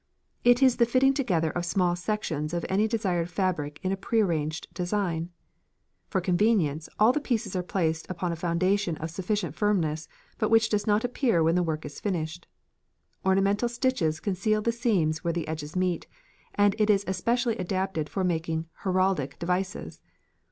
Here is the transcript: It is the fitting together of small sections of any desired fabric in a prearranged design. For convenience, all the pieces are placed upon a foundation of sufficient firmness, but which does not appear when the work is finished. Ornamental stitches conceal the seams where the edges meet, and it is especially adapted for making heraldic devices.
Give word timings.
It 0.43 0.63
is 0.63 0.77
the 0.77 0.87
fitting 0.87 1.13
together 1.13 1.51
of 1.51 1.63
small 1.63 1.95
sections 1.95 2.55
of 2.55 2.65
any 2.67 2.87
desired 2.87 3.29
fabric 3.29 3.79
in 3.83 3.91
a 3.91 3.95
prearranged 3.95 4.65
design. 4.73 5.29
For 6.07 6.19
convenience, 6.19 6.89
all 6.97 7.11
the 7.13 7.19
pieces 7.21 7.55
are 7.55 7.61
placed 7.61 8.09
upon 8.09 8.31
a 8.31 8.35
foundation 8.35 8.97
of 8.97 9.11
sufficient 9.11 9.53
firmness, 9.53 10.07
but 10.39 10.49
which 10.49 10.69
does 10.69 10.87
not 10.87 11.03
appear 11.03 11.43
when 11.43 11.53
the 11.53 11.61
work 11.61 11.85
is 11.85 11.99
finished. 11.99 12.47
Ornamental 13.23 13.69
stitches 13.69 14.19
conceal 14.19 14.59
the 14.63 14.71
seams 14.71 15.23
where 15.23 15.33
the 15.33 15.47
edges 15.47 15.75
meet, 15.75 16.07
and 16.55 16.73
it 16.79 16.89
is 16.89 17.03
especially 17.07 17.55
adapted 17.57 18.09
for 18.09 18.23
making 18.23 18.65
heraldic 18.83 19.37
devices. 19.37 20.01